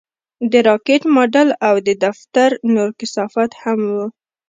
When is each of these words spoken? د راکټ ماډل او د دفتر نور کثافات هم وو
د 0.51 0.53
راکټ 0.67 1.01
ماډل 1.15 1.49
او 1.67 1.75
د 1.87 1.89
دفتر 2.05 2.49
نور 2.73 2.89
کثافات 2.99 3.51
هم 3.61 3.79
وو 3.93 4.05